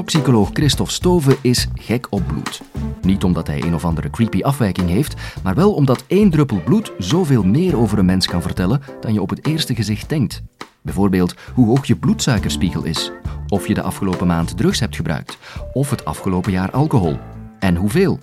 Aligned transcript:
Toxicoloog 0.00 0.50
Christophe 0.52 0.92
Stove 0.92 1.36
is 1.40 1.68
gek 1.74 2.06
op 2.10 2.22
bloed. 2.26 2.60
Niet 3.02 3.24
omdat 3.24 3.46
hij 3.46 3.62
een 3.62 3.74
of 3.74 3.84
andere 3.84 4.10
creepy 4.10 4.42
afwijking 4.42 4.88
heeft, 4.88 5.14
maar 5.42 5.54
wel 5.54 5.72
omdat 5.72 6.04
één 6.06 6.30
druppel 6.30 6.60
bloed 6.64 6.92
zoveel 6.98 7.42
meer 7.42 7.76
over 7.76 7.98
een 7.98 8.04
mens 8.04 8.26
kan 8.26 8.42
vertellen 8.42 8.82
dan 9.00 9.12
je 9.12 9.22
op 9.22 9.30
het 9.30 9.46
eerste 9.46 9.74
gezicht 9.74 10.08
denkt. 10.08 10.42
Bijvoorbeeld 10.82 11.34
hoe 11.54 11.66
hoog 11.66 11.86
je 11.86 11.96
bloedsuikerspiegel 11.96 12.84
is, 12.84 13.10
of 13.48 13.66
je 13.66 13.74
de 13.74 13.82
afgelopen 13.82 14.26
maand 14.26 14.56
drugs 14.56 14.80
hebt 14.80 14.96
gebruikt, 14.96 15.38
of 15.72 15.90
het 15.90 16.04
afgelopen 16.04 16.52
jaar 16.52 16.70
alcohol. 16.70 17.18
En 17.58 17.76
hoeveel? 17.76 18.18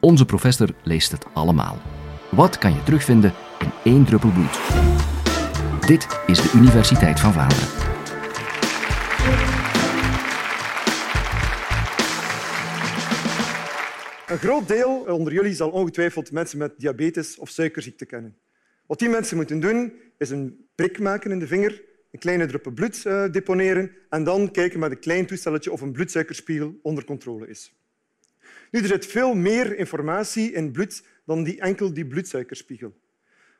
Onze 0.00 0.24
professor 0.24 0.68
leest 0.82 1.12
het 1.12 1.26
allemaal. 1.32 1.76
Wat 2.28 2.58
kan 2.58 2.72
je 2.72 2.82
terugvinden 2.82 3.32
in 3.58 3.92
één 3.92 4.04
druppel 4.04 4.30
bloed? 4.30 4.60
Dit 5.86 6.06
is 6.26 6.42
de 6.42 6.52
Universiteit 6.54 7.20
van 7.20 7.32
Vlaanderen. 7.32 7.89
Een 14.30 14.38
groot 14.38 14.68
deel 14.68 14.90
onder 14.90 15.32
jullie 15.32 15.54
zal 15.54 15.70
ongetwijfeld 15.70 16.32
mensen 16.32 16.58
met 16.58 16.74
diabetes 16.76 17.38
of 17.38 17.48
suikerziekte 17.48 18.06
kennen. 18.06 18.36
Wat 18.86 18.98
die 18.98 19.08
mensen 19.08 19.36
moeten 19.36 19.60
doen, 19.60 19.92
is 20.18 20.30
een 20.30 20.66
prik 20.74 20.98
maken 20.98 21.30
in 21.30 21.38
de 21.38 21.46
vinger, 21.46 21.82
een 22.10 22.18
kleine 22.18 22.46
druppel 22.46 22.70
bloed 22.70 23.04
uh, 23.06 23.30
deponeren 23.30 23.90
en 24.08 24.24
dan 24.24 24.50
kijken 24.50 24.80
met 24.80 24.90
een 24.90 24.98
klein 24.98 25.26
toestelletje 25.26 25.72
of 25.72 25.80
een 25.80 25.92
bloedsuikerspiegel 25.92 26.78
onder 26.82 27.04
controle 27.04 27.48
is. 27.48 27.74
Nu, 28.70 28.80
er 28.80 28.86
zit 28.86 29.06
veel 29.06 29.34
meer 29.34 29.78
informatie 29.78 30.52
in 30.52 30.72
bloed 30.72 31.02
dan 31.26 31.42
die 31.42 31.60
enkel 31.60 31.92
die 31.92 32.06
bloedsuikerspiegel. 32.06 32.94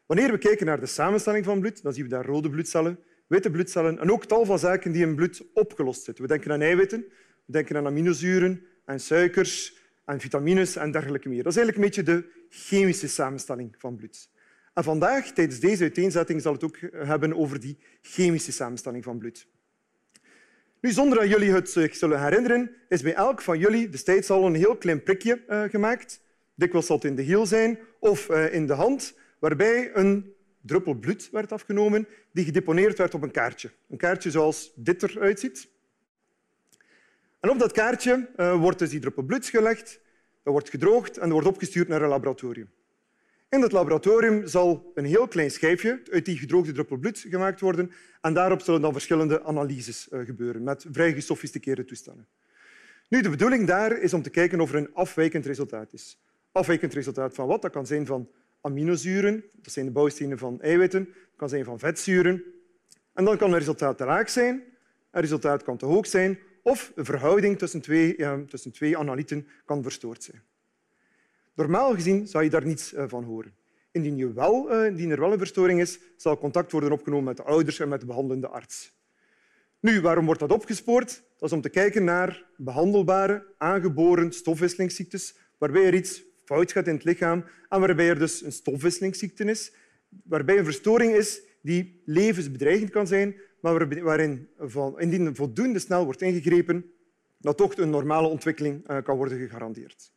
Wanneer 0.06 0.30
we 0.30 0.38
kijken 0.38 0.66
naar 0.66 0.80
de 0.80 0.86
samenstelling 0.86 1.44
van 1.44 1.60
bloed, 1.60 1.82
dan 1.82 1.92
zien 1.92 2.04
we 2.04 2.10
daar 2.10 2.26
rode 2.26 2.50
bloedcellen, 2.50 2.98
witte 3.26 3.50
bloedcellen 3.50 3.98
en 3.98 4.12
ook 4.12 4.24
tal 4.24 4.44
van 4.44 4.58
zaken 4.58 4.92
die 4.92 5.02
in 5.02 5.14
bloed 5.14 5.42
opgelost 5.54 6.02
zitten. 6.02 6.24
We 6.24 6.30
denken 6.30 6.52
aan 6.52 6.60
eiwitten, 6.60 7.04
we 7.44 7.52
denken 7.52 7.76
aan 7.76 7.86
aminozuren, 7.86 8.62
aan 8.84 9.00
suikers, 9.00 9.78
aan 10.10 10.20
vitamines 10.20 10.76
en 10.76 10.90
dergelijke 10.90 11.28
meer. 11.28 11.42
Dat 11.42 11.52
is 11.52 11.58
eigenlijk 11.58 11.96
een 11.96 12.02
beetje 12.02 12.12
de 12.12 12.46
chemische 12.48 13.08
samenstelling 13.08 13.74
van 13.78 13.96
bloed. 13.96 14.30
En 14.74 14.84
vandaag, 14.84 15.32
tijdens 15.32 15.60
deze 15.60 15.82
uiteenzetting, 15.82 16.42
zal 16.42 16.52
het 16.52 16.64
ook 16.64 16.78
hebben 16.92 17.36
over 17.36 17.60
die 17.60 17.78
chemische 18.02 18.52
samenstelling 18.52 19.04
van 19.04 19.18
bloed. 19.18 19.46
Nu, 20.80 20.90
zonder 20.90 21.18
dat 21.18 21.28
jullie 21.28 21.52
het 21.52 21.70
zich 21.70 21.96
zullen 21.96 22.22
herinneren, 22.22 22.70
is 22.88 23.02
bij 23.02 23.14
elk 23.14 23.42
van 23.42 23.58
jullie 23.58 23.88
destijds 23.88 24.30
al 24.30 24.46
een 24.46 24.54
heel 24.54 24.76
klein 24.76 25.02
prikje 25.02 25.42
uh, 25.48 25.62
gemaakt. 25.62 26.22
Dikwijls 26.54 26.86
zal 26.86 26.96
het 26.96 27.04
in 27.04 27.14
de 27.14 27.22
hiel 27.22 27.46
zijn 27.46 27.78
of 27.98 28.30
uh, 28.30 28.54
in 28.54 28.66
de 28.66 28.72
hand, 28.72 29.14
waarbij 29.38 29.90
een 29.94 30.32
druppel 30.60 30.94
bloed 30.94 31.28
werd 31.30 31.52
afgenomen 31.52 32.06
die 32.32 32.44
gedeponeerd 32.44 32.98
werd 32.98 33.14
op 33.14 33.22
een 33.22 33.30
kaartje. 33.30 33.70
Een 33.88 33.96
kaartje 33.96 34.30
zoals 34.30 34.72
dit 34.76 35.02
eruit 35.02 35.40
ziet. 35.40 35.68
En 37.40 37.50
op 37.50 37.58
dat 37.58 37.72
kaartje 37.72 38.28
uh, 38.36 38.60
wordt 38.60 38.78
dus 38.78 38.90
die 38.90 39.00
druppel 39.00 39.22
bloed 39.22 39.46
gelegd, 39.46 40.00
dat 40.42 40.52
wordt 40.52 40.70
gedroogd 40.70 41.16
en 41.16 41.22
dat 41.22 41.32
wordt 41.32 41.46
opgestuurd 41.46 41.88
naar 41.88 42.02
een 42.02 42.08
laboratorium. 42.08 42.70
In 43.48 43.60
dat 43.60 43.72
laboratorium 43.72 44.46
zal 44.46 44.92
een 44.94 45.04
heel 45.04 45.28
klein 45.28 45.50
schijfje 45.50 46.02
uit 46.10 46.24
die 46.24 46.38
gedroogde 46.38 46.72
druppel 46.72 46.96
bloed 46.96 47.24
gemaakt 47.28 47.60
worden 47.60 47.92
en 48.20 48.34
daarop 48.34 48.60
zullen 48.60 48.80
dan 48.80 48.92
verschillende 48.92 49.42
analyses 49.42 50.08
uh, 50.10 50.24
gebeuren 50.24 50.62
met 50.62 50.86
vrij 50.90 51.12
gesofisticeerde 51.12 51.84
toestellen. 51.84 52.28
Nu, 53.08 53.20
de 53.20 53.30
bedoeling 53.30 53.66
daar 53.66 53.98
is 53.98 54.14
om 54.14 54.22
te 54.22 54.30
kijken 54.30 54.60
of 54.60 54.70
er 54.70 54.76
een 54.76 54.94
afwijkend 54.94 55.46
resultaat 55.46 55.92
is. 55.92 56.20
Afwijkend 56.52 56.94
resultaat 56.94 57.34
van 57.34 57.46
wat? 57.46 57.62
Dat 57.62 57.72
kan 57.72 57.86
zijn 57.86 58.06
van 58.06 58.30
aminozuren, 58.60 59.44
dat 59.52 59.72
zijn 59.72 59.86
de 59.86 59.92
bouwstenen 59.92 60.38
van 60.38 60.60
eiwitten, 60.60 61.04
dat 61.04 61.36
kan 61.36 61.48
zijn 61.48 61.64
van 61.64 61.78
vetzuren. 61.78 62.44
En 63.12 63.24
dan 63.24 63.36
kan 63.36 63.52
een 63.52 63.58
resultaat 63.58 63.96
te 63.96 64.04
laag 64.04 64.30
zijn, 64.30 64.62
een 65.10 65.20
resultaat 65.20 65.62
kan 65.62 65.76
te 65.76 65.86
hoog 65.86 66.06
zijn 66.06 66.38
of 66.62 66.92
een 66.94 67.04
verhouding 67.04 67.58
tussen 67.58 67.80
twee, 67.80 68.16
tussen 68.46 68.72
twee 68.72 68.98
analyten 68.98 69.46
kan 69.64 69.82
verstoord 69.82 70.22
zijn. 70.22 70.42
Normaal 71.54 71.94
gezien 71.94 72.26
zou 72.26 72.44
je 72.44 72.50
daar 72.50 72.66
niets 72.66 72.92
eh, 72.92 73.04
van 73.08 73.24
horen. 73.24 73.54
Indien, 73.90 74.16
je 74.16 74.32
wel, 74.32 74.70
eh, 74.70 74.86
indien 74.86 75.10
er 75.10 75.20
wel 75.20 75.32
een 75.32 75.38
verstoring 75.38 75.80
is, 75.80 75.98
zal 76.16 76.38
contact 76.38 76.72
worden 76.72 76.92
opgenomen 76.92 77.24
met 77.24 77.36
de 77.36 77.42
ouders 77.42 77.78
en 77.78 77.88
met 77.88 78.00
de 78.00 78.06
behandelende 78.06 78.48
arts. 78.48 78.92
Nu, 79.80 80.00
waarom 80.00 80.24
wordt 80.24 80.40
dat 80.40 80.52
opgespoord? 80.52 81.22
Dat 81.38 81.48
is 81.48 81.54
om 81.54 81.60
te 81.60 81.68
kijken 81.68 82.04
naar 82.04 82.44
behandelbare, 82.56 83.46
aangeboren 83.58 84.32
stofwisselingsziektes, 84.32 85.34
waarbij 85.58 85.84
er 85.84 85.94
iets 85.94 86.22
fout 86.44 86.72
gaat 86.72 86.86
in 86.86 86.94
het 86.94 87.04
lichaam 87.04 87.44
en 87.68 87.80
waarbij 87.80 88.08
er 88.08 88.18
dus 88.18 88.42
een 88.42 88.52
stofwisselingsziekte 88.52 89.44
is, 89.44 89.72
waarbij 90.24 90.58
een 90.58 90.64
verstoring 90.64 91.14
is 91.14 91.42
die 91.62 92.02
levensbedreigend 92.04 92.90
kan 92.90 93.06
zijn, 93.06 93.34
maar 93.60 94.02
waarin 94.02 94.48
indien 94.96 95.36
voldoende 95.36 95.78
snel 95.78 96.04
wordt 96.04 96.22
ingegrepen, 96.22 96.92
dat 97.38 97.56
toch 97.56 97.76
een 97.76 97.90
normale 97.90 98.28
ontwikkeling 98.28 98.86
eh, 98.86 99.02
kan 99.02 99.16
worden 99.16 99.38
gegarandeerd. 99.38 100.12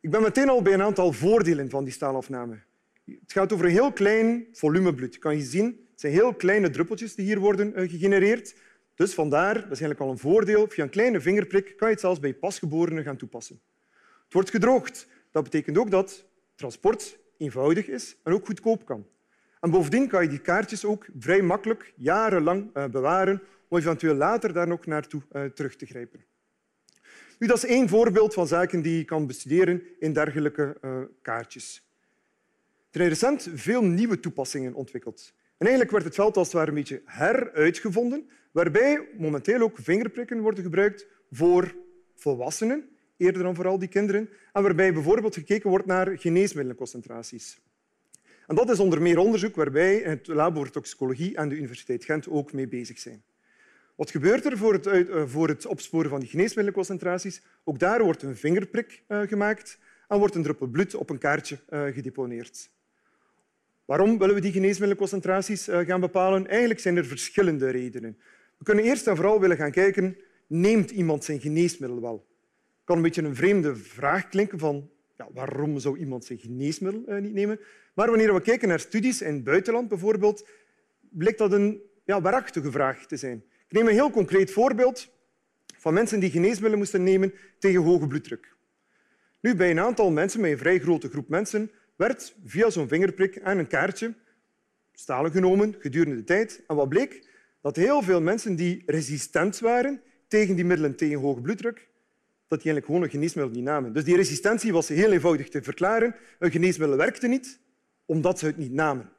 Ik 0.00 0.10
ben 0.10 0.22
meteen 0.22 0.48
al 0.48 0.62
bij 0.62 0.72
een 0.72 0.82
aantal 0.82 1.12
voordelen 1.12 1.70
van 1.70 1.84
die 1.84 1.92
staalafname. 1.92 2.58
Het 3.04 3.32
gaat 3.32 3.52
over 3.52 3.64
een 3.64 3.70
heel 3.70 3.92
klein 3.92 4.46
volume 4.52 4.94
bloed. 4.94 5.18
Kan 5.18 5.36
je 5.36 5.42
zien, 5.42 5.66
het 5.90 6.00
zijn 6.00 6.12
heel 6.12 6.34
kleine 6.34 6.70
druppeltjes 6.70 7.14
die 7.14 7.24
hier 7.24 7.38
worden 7.38 7.74
eh, 7.74 7.90
gegenereerd. 7.90 8.54
Dus 8.94 9.14
vandaar, 9.14 9.68
dat 9.68 9.98
al 9.98 10.10
een 10.10 10.18
voordeel, 10.18 10.68
via 10.68 10.84
een 10.84 10.90
kleine 10.90 11.20
vingerprik 11.20 11.76
kan 11.76 11.88
je 11.88 11.94
het 11.94 12.02
zelfs 12.02 12.20
bij 12.20 12.34
pasgeborenen 12.34 13.04
gaan 13.04 13.16
toepassen. 13.16 13.60
Het 14.24 14.32
wordt 14.32 14.50
gedroogd. 14.50 15.08
Dat 15.30 15.42
betekent 15.42 15.78
ook 15.78 15.90
dat 15.90 16.26
transport 16.54 17.18
eenvoudig 17.36 17.88
is 17.88 18.16
en 18.22 18.32
ook 18.32 18.46
goedkoop 18.46 18.84
kan. 18.84 19.06
En 19.60 19.70
bovendien 19.70 20.08
kan 20.08 20.22
je 20.22 20.28
die 20.28 20.40
kaartjes 20.40 20.84
ook 20.84 21.06
vrij 21.18 21.42
makkelijk 21.42 21.92
jarenlang 21.96 22.70
eh, 22.72 22.84
bewaren 22.84 23.42
om 23.68 23.78
eventueel 23.78 24.14
later 24.14 24.52
daar 24.52 24.68
nog 24.68 24.86
naartoe 24.86 25.22
eh, 25.30 25.44
terug 25.44 25.76
te 25.76 25.86
grijpen. 25.86 26.24
Nu, 27.38 27.46
dat 27.46 27.56
is 27.56 27.64
één 27.64 27.88
voorbeeld 27.88 28.34
van 28.34 28.46
zaken 28.46 28.82
die 28.82 28.96
je 28.96 29.04
kan 29.04 29.26
bestuderen 29.26 29.82
in 29.98 30.12
dergelijke 30.12 30.76
uh, 30.84 31.00
kaartjes. 31.22 31.88
Er 32.90 32.98
zijn 32.98 33.08
recent 33.08 33.48
veel 33.54 33.84
nieuwe 33.84 34.20
toepassingen 34.20 34.74
ontwikkeld. 34.74 35.32
En 35.56 35.66
eigenlijk 35.66 35.90
werd 35.90 36.04
het 36.04 36.14
veld 36.14 36.36
als 36.36 36.46
het 36.46 36.56
ware 36.56 36.68
een 36.68 36.74
beetje 36.74 37.02
heruitgevonden, 37.04 38.28
waarbij 38.50 39.08
momenteel 39.18 39.60
ook 39.60 39.78
vingerprikken 39.78 40.40
worden 40.40 40.62
gebruikt 40.62 41.06
voor 41.30 41.74
volwassenen, 42.14 42.88
eerder 43.16 43.42
dan 43.42 43.54
vooral 43.54 43.78
die 43.78 43.88
kinderen, 43.88 44.28
en 44.52 44.62
waarbij 44.62 44.92
bijvoorbeeld 44.92 45.34
gekeken 45.34 45.70
wordt 45.70 45.86
naar 45.86 46.18
geneesmiddelenconcentraties. 46.18 47.60
En 48.50 48.56
dat 48.56 48.70
is 48.70 48.80
onder 48.80 49.02
meer 49.02 49.18
onderzoek 49.18 49.56
waarbij 49.56 49.96
het 49.96 50.26
Labo 50.26 50.56
voor 50.56 50.70
Toxicologie 50.70 51.36
en 51.36 51.48
de 51.48 51.56
Universiteit 51.56 52.04
Gent 52.04 52.28
ook 52.28 52.52
mee 52.52 52.68
bezig 52.68 52.98
zijn. 52.98 53.22
Wat 53.96 54.10
gebeurt 54.10 54.44
er 54.44 54.58
voor 54.58 54.72
het, 54.72 54.86
eh, 54.86 55.22
voor 55.26 55.48
het 55.48 55.66
opsporen 55.66 56.10
van 56.10 56.20
die 56.20 56.28
geneesmiddelenconcentraties? 56.28 57.42
Ook 57.64 57.78
daar 57.78 58.02
wordt 58.04 58.22
een 58.22 58.36
vingerprik 58.36 59.02
uh, 59.08 59.20
gemaakt 59.20 59.78
en 60.08 60.18
wordt 60.18 60.34
een 60.34 60.42
druppel 60.42 60.66
bloed 60.66 60.94
op 60.94 61.10
een 61.10 61.18
kaartje 61.18 61.58
uh, 61.70 61.84
gedeponeerd. 61.84 62.70
Waarom 63.84 64.18
willen 64.18 64.34
we 64.34 64.40
die 64.40 64.52
geneesmiddelenconcentraties 64.52 65.64
gaan 65.64 66.00
bepalen? 66.00 66.46
Eigenlijk 66.46 66.80
zijn 66.80 66.96
er 66.96 67.06
verschillende 67.06 67.70
redenen. 67.70 68.18
We 68.58 68.64
kunnen 68.64 68.84
eerst 68.84 69.06
en 69.06 69.16
vooral 69.16 69.40
willen 69.40 69.56
gaan 69.56 69.70
kijken, 69.70 70.16
neemt 70.46 70.90
iemand 70.90 71.24
zijn 71.24 71.40
geneesmiddel 71.40 72.00
wel? 72.00 72.26
Het 72.76 72.84
kan 72.84 72.96
een 72.96 73.02
beetje 73.02 73.22
een 73.22 73.36
vreemde 73.36 73.76
vraag 73.76 74.28
klinken 74.28 74.58
van 74.58 74.90
ja, 75.16 75.28
waarom 75.32 75.78
zou 75.78 75.98
iemand 75.98 76.24
zijn 76.24 76.38
geneesmiddel 76.38 77.20
niet 77.20 77.32
nemen? 77.32 77.60
Maar 77.94 78.08
wanneer 78.08 78.34
we 78.34 78.40
kijken 78.40 78.68
naar 78.68 78.80
studies 78.80 79.22
in 79.22 79.34
het 79.34 79.44
buitenland 79.44 79.88
bijvoorbeeld, 79.88 80.48
blijkt 81.00 81.38
dat 81.38 81.52
een 81.52 81.82
ja, 82.04 82.20
waarachtige 82.20 82.70
vraag 82.70 83.06
te 83.06 83.16
zijn. 83.16 83.44
Ik 83.68 83.72
neem 83.72 83.86
een 83.86 83.92
heel 83.92 84.10
concreet 84.10 84.50
voorbeeld 84.50 85.10
van 85.78 85.94
mensen 85.94 86.20
die 86.20 86.30
geneesmiddelen 86.30 86.78
moesten 86.78 87.02
nemen 87.02 87.34
tegen 87.58 87.82
hoge 87.82 88.06
bloeddruk. 88.06 88.56
Nu, 89.40 89.54
bij 89.54 89.70
een 89.70 89.80
aantal 89.80 90.10
mensen, 90.10 90.40
met 90.40 90.50
een 90.50 90.58
vrij 90.58 90.78
grote 90.78 91.08
groep 91.08 91.28
mensen, 91.28 91.70
werd 91.96 92.34
via 92.44 92.70
zo'n 92.70 92.88
vingerprik 92.88 93.36
en 93.36 93.58
een 93.58 93.66
kaartje 93.66 94.14
stalen 94.92 95.30
genomen 95.30 95.74
gedurende 95.78 96.16
de 96.16 96.24
tijd. 96.24 96.62
En 96.66 96.76
wat 96.76 96.88
bleek? 96.88 97.28
Dat 97.60 97.76
heel 97.76 98.02
veel 98.02 98.20
mensen 98.20 98.56
die 98.56 98.82
resistent 98.86 99.58
waren 99.58 100.02
tegen 100.28 100.56
die 100.56 100.64
middelen 100.64 100.96
tegen 100.96 101.20
hoge 101.20 101.40
bloeddruk, 101.40 101.88
dat 102.48 102.62
die 102.62 102.72
eigenlijk 102.72 102.86
gewoon 102.86 103.02
een 103.02 103.10
geneesmiddel 103.10 103.54
niet 103.54 103.64
namen. 103.64 103.92
Dus 103.92 104.04
die 104.04 104.16
resistentie 104.16 104.72
was 104.72 104.88
heel 104.88 105.12
eenvoudig 105.12 105.48
te 105.48 105.62
verklaren. 105.62 106.14
Een 106.38 106.50
geneesmiddel 106.50 106.96
werkte 106.96 107.26
niet, 107.26 107.60
omdat 108.10 108.38
ze 108.38 108.46
het 108.46 108.56
niet 108.56 108.72
namen. 108.72 109.10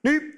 Nu, 0.00 0.34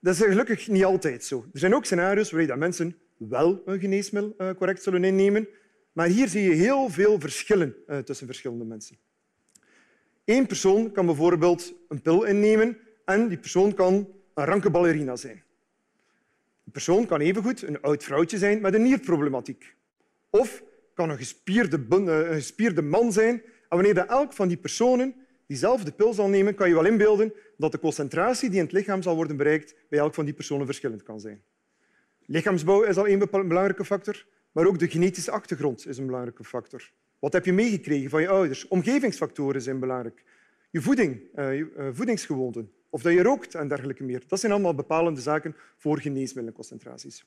dat 0.00 0.14
is 0.14 0.20
gelukkig 0.20 0.68
niet 0.68 0.84
altijd 0.84 1.24
zo. 1.24 1.46
Er 1.52 1.58
zijn 1.58 1.74
ook 1.74 1.84
scenario's 1.84 2.30
waarin 2.30 2.58
mensen 2.58 2.98
wel 3.16 3.62
een 3.64 3.80
geneesmiddel 3.80 4.34
eh, 4.38 4.50
correct 4.56 4.82
zullen 4.82 5.04
innemen. 5.04 5.48
Maar 5.92 6.06
hier 6.06 6.28
zie 6.28 6.42
je 6.42 6.54
heel 6.54 6.88
veel 6.88 7.20
verschillen 7.20 7.74
eh, 7.86 7.98
tussen 7.98 8.26
verschillende 8.26 8.64
mensen. 8.64 8.96
Eén 10.24 10.46
persoon 10.46 10.92
kan 10.92 11.06
bijvoorbeeld 11.06 11.74
een 11.88 12.02
pil 12.02 12.24
innemen 12.24 12.78
en 13.04 13.28
die 13.28 13.38
persoon 13.38 13.74
kan 13.74 14.08
een 14.34 14.44
ranke 14.44 14.70
ballerina 14.70 15.16
zijn. 15.16 15.42
Een 16.64 16.72
persoon 16.72 17.06
kan 17.06 17.20
evengoed 17.20 17.62
een 17.62 17.80
oud 17.80 18.04
vrouwtje 18.04 18.38
zijn 18.38 18.60
met 18.60 18.74
een 18.74 18.82
nierproblematiek. 18.82 19.74
Of 20.30 20.62
kan 20.94 21.10
een 21.10 21.18
gespierde, 21.18 21.84
eh, 21.88 21.96
een 21.98 22.34
gespierde 22.34 22.82
man 22.82 23.12
zijn. 23.12 23.42
En 23.68 23.82
wanneer 23.82 23.98
elk 23.98 24.32
van 24.32 24.48
die 24.48 24.56
personen 24.56 25.14
diezelfde 25.46 25.92
pil 25.92 26.12
zal 26.12 26.28
nemen, 26.28 26.54
kan 26.54 26.68
je 26.68 26.74
wel 26.74 26.84
inbeelden 26.84 27.32
dat 27.56 27.72
de 27.72 27.78
concentratie 27.78 28.48
die 28.48 28.58
in 28.58 28.64
het 28.64 28.72
lichaam 28.72 29.02
zal 29.02 29.16
worden 29.16 29.36
bereikt 29.36 29.74
bij 29.88 29.98
elk 29.98 30.14
van 30.14 30.24
die 30.24 30.34
personen 30.34 30.66
verschillend 30.66 31.02
kan 31.02 31.20
zijn. 31.20 31.42
Lichaamsbouw 32.26 32.82
is 32.82 32.96
al 32.96 33.08
een 33.08 33.28
belangrijke 33.30 33.84
factor, 33.84 34.26
Maar 34.52 34.66
ook 34.66 34.78
de 34.78 34.88
genetische 34.88 35.30
achtergrond 35.30 35.86
is 35.86 35.98
een 35.98 36.06
belangrijke 36.06 36.44
factor. 36.44 36.90
Wat 37.18 37.32
heb 37.32 37.44
je 37.44 37.52
meegekregen 37.52 38.10
van 38.10 38.20
je 38.20 38.28
ouders? 38.28 38.68
Omgevingsfactoren 38.68 39.62
zijn 39.62 39.78
belangrijk. 39.78 40.24
Je 40.70 40.80
voeding, 40.80 41.20
uh, 41.34 41.56
je, 41.56 41.72
uh, 41.76 41.88
voedingsgewoonten, 41.92 42.72
of 42.90 43.02
dat 43.02 43.12
je 43.12 43.22
rookt 43.22 43.54
en 43.54 43.68
dergelijke 43.68 44.04
meer. 44.04 44.22
Dat 44.26 44.40
zijn 44.40 44.52
allemaal 44.52 44.74
bepalende 44.74 45.20
zaken 45.20 45.56
voor 45.76 46.00
geneesmiddelenconcentraties. 46.00 47.26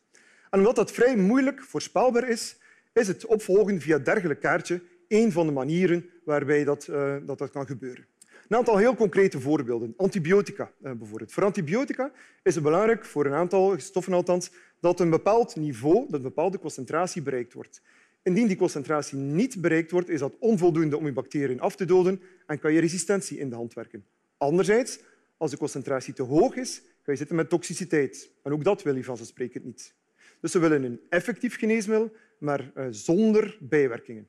En 0.49 0.59
omdat 0.59 0.75
dat 0.75 0.91
vrij 0.91 1.15
moeilijk 1.15 1.61
voorspelbaar 1.61 2.29
is, 2.29 2.57
is 2.93 3.07
het 3.07 3.25
opvolgen 3.25 3.81
via 3.81 3.97
dergelijk 3.97 4.39
kaartje 4.39 4.81
een 5.07 5.31
van 5.31 5.45
de 5.45 5.51
manieren 5.51 6.09
waarbij 6.23 6.63
dat, 6.63 6.87
uh, 6.89 7.15
dat, 7.25 7.37
dat 7.37 7.49
kan 7.49 7.65
gebeuren. 7.65 8.05
Een 8.47 8.57
aantal 8.57 8.77
heel 8.77 8.95
concrete 8.95 9.39
voorbeelden. 9.39 9.93
Antibiotica 9.97 10.71
bijvoorbeeld. 10.79 11.31
Voor 11.31 11.43
antibiotica 11.43 12.11
is 12.43 12.55
het 12.55 12.63
belangrijk, 12.63 13.05
voor 13.05 13.25
een 13.25 13.33
aantal 13.33 13.79
stoffen 13.79 14.13
althans, 14.13 14.51
dat 14.79 14.99
een 14.99 15.09
bepaald 15.09 15.55
niveau, 15.55 16.05
dat 16.05 16.13
een 16.13 16.21
bepaalde 16.21 16.59
concentratie 16.59 17.21
bereikt 17.21 17.53
wordt. 17.53 17.81
Indien 18.23 18.47
die 18.47 18.57
concentratie 18.57 19.17
niet 19.17 19.61
bereikt 19.61 19.91
wordt, 19.91 20.09
is 20.09 20.19
dat 20.19 20.35
onvoldoende 20.39 20.97
om 20.97 21.05
je 21.05 21.11
bacteriën 21.11 21.59
af 21.59 21.75
te 21.75 21.85
doden 21.85 22.21
en 22.45 22.59
kan 22.59 22.73
je 22.73 22.79
resistentie 22.79 23.37
in 23.37 23.49
de 23.49 23.55
hand 23.55 23.73
werken. 23.73 24.05
Anderzijds, 24.37 24.99
als 25.37 25.51
de 25.51 25.57
concentratie 25.57 26.13
te 26.13 26.23
hoog 26.23 26.55
is, 26.55 26.81
ga 27.01 27.11
je 27.11 27.17
zitten 27.17 27.35
met 27.35 27.49
toxiciteit. 27.49 28.31
En 28.43 28.51
ook 28.51 28.63
dat 28.63 28.83
wil 28.83 28.95
je 28.95 29.03
vanzelfsprekend 29.03 29.65
niet. 29.65 29.93
Dus 30.41 30.53
we 30.53 30.59
willen 30.59 30.83
een 30.83 30.99
effectief 31.09 31.57
geneesmiddel, 31.57 32.11
maar 32.39 32.71
eh, 32.73 32.85
zonder 32.89 33.57
bijwerkingen. 33.59 34.27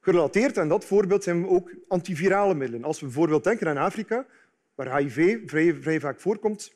Gerelateerd 0.00 0.58
aan 0.58 0.68
dat 0.68 0.84
voorbeeld 0.84 1.22
zijn 1.22 1.48
ook 1.48 1.74
antivirale 1.88 2.54
middelen. 2.54 2.84
Als 2.84 3.00
we 3.00 3.06
bijvoorbeeld 3.06 3.44
denken 3.44 3.68
aan 3.68 3.76
Afrika, 3.76 4.26
waar 4.74 4.96
HIV 4.96 5.38
vrij, 5.46 5.74
vrij 5.74 6.00
vaak 6.00 6.20
voorkomt, 6.20 6.72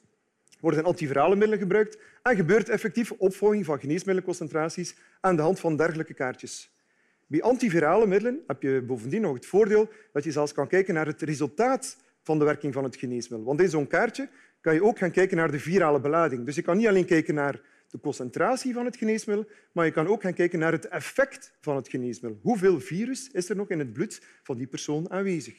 worden 0.61 0.85
antivirale 0.85 1.37
middelen 1.37 1.59
gebruikt 1.59 1.99
en 2.23 2.37
gebeurt 2.37 2.69
effectief 2.69 3.11
opvolging 3.11 3.65
van 3.65 3.81
geneesmiddelenconcentraties 3.81 4.97
aan 5.21 5.37
de 5.37 5.43
hand 5.43 5.61
van 5.61 5.77
dergelijke 5.77 6.15
kaartjes. 6.15 6.73
Bij 7.27 7.43
antivirale 7.43 8.07
middelen 8.07 8.43
heb 8.47 8.63
je 8.63 8.83
bovendien 8.87 9.21
nog 9.21 9.35
het 9.35 9.47
voordeel 9.47 9.89
dat 10.13 10.25
je 10.25 10.33
zelfs 10.33 10.53
kan 10.53 10.69
kijken 10.69 10.95
naar 10.95 11.07
het 11.07 11.23
resultaat 11.23 11.97
van 12.23 12.39
de 12.39 12.45
werking 12.45 12.73
van 12.73 12.85
het 12.85 12.97
geneesmiddel. 12.97 13.47
Want 13.47 13.61
in 13.61 13.69
zo'n 13.69 13.87
kaartje 13.87 14.29
kan 14.63 14.75
je 14.75 14.85
ook 14.85 14.99
gaan 14.99 15.11
kijken 15.11 15.37
naar 15.37 15.51
de 15.51 15.59
virale 15.59 16.01
belading. 16.01 16.45
Dus 16.45 16.55
je 16.55 16.63
kan 16.63 16.77
niet 16.77 16.87
alleen 16.87 17.05
kijken 17.05 17.35
naar 17.35 17.61
de 17.91 18.01
concentratie 18.01 18.73
van 18.73 18.85
het 18.85 18.97
geneesmiddel, 18.97 19.47
maar 19.73 19.85
je 19.85 19.91
kan 19.91 20.07
ook 20.07 20.23
gaan 20.23 20.35
kijken 20.35 20.59
naar 20.59 20.73
het 20.73 20.89
effect 20.89 21.55
van 21.61 21.77
het 21.77 21.89
geneesmiddel. 21.89 22.41
Hoeveel 22.43 22.81
virus 22.81 23.31
is 23.31 23.49
er 23.49 23.57
nog 23.57 23.69
in 23.69 23.79
het 23.79 23.93
bloed 23.93 24.23
van 24.43 24.57
die 24.57 24.67
persoon 24.67 25.11
aanwezig? 25.11 25.55